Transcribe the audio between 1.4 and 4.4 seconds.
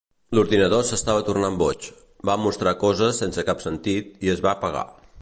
boig, va mostrar coses sense cap sentit i